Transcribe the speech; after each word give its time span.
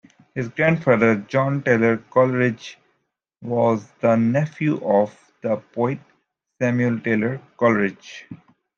His 0.33 0.49
grandfather, 0.49 1.17
John 1.27 1.61
Taylor 1.61 1.97
Coleridge, 1.97 2.79
was 3.39 3.85
the 3.99 4.15
nephew 4.15 4.83
of 4.83 5.15
the 5.41 5.57
poet 5.57 5.99
Samuel 6.59 6.99
Taylor 7.01 7.39
Coleridge. 7.55 8.25